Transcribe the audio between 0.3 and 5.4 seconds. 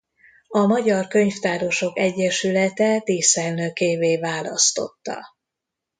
A Magyar Könyvtárosok Egyesülete díszelnökévé választotta.